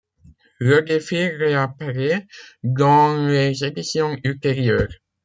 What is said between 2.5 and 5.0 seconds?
dans les éditions ultérieures.